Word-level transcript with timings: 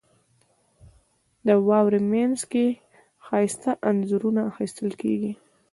•د 1.47 1.49
واورې 1.67 1.99
مینځ 2.11 2.39
کې 2.51 2.65
ښایسته 3.25 3.71
انځورونه 3.89 4.41
اخیستل 4.51 4.91
کېږي. 5.01 5.31